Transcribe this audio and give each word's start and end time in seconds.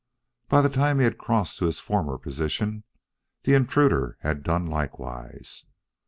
By 0.49 0.63
the 0.63 0.69
time 0.69 0.97
he 0.97 1.03
had 1.03 1.19
crossed 1.19 1.59
to 1.59 1.67
his 1.67 1.77
former 1.77 2.17
position, 2.17 2.85
the 3.43 3.53
intruder 3.53 4.17
had 4.21 4.41
done 4.41 4.65
likewise. 4.65 5.65